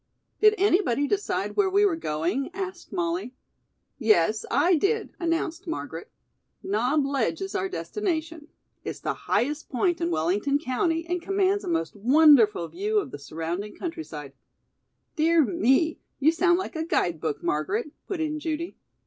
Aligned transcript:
"Did 0.39 0.55
anybody 0.57 1.05
decide 1.07 1.55
where 1.55 1.69
we 1.69 1.85
were 1.85 1.95
going?" 1.95 2.49
asked 2.55 2.91
Molly. 2.91 3.35
"Yes, 3.99 4.47
I 4.49 4.73
did," 4.75 5.13
announced 5.19 5.67
Margaret. 5.67 6.09
"Knob 6.63 7.05
Ledge 7.05 7.39
is 7.39 7.53
our 7.53 7.69
destination. 7.69 8.47
It's 8.83 8.99
the 8.99 9.13
highest 9.13 9.69
point 9.69 10.01
in 10.01 10.09
Wellington 10.09 10.57
County 10.57 11.05
and 11.05 11.21
commands 11.21 11.63
a 11.63 11.67
most 11.67 11.95
wonderful 11.95 12.67
view 12.67 12.97
of 12.97 13.11
the 13.11 13.19
surrounding 13.19 13.75
country 13.75 14.03
side" 14.03 14.33
"Dear 15.17 15.45
me, 15.45 15.99
you 16.17 16.31
sound 16.31 16.57
like 16.57 16.75
a 16.75 16.83
guide 16.83 17.21
book, 17.21 17.43
Margaret," 17.43 17.91
put 18.07 18.19
in 18.19 18.39
Judy. 18.39 18.77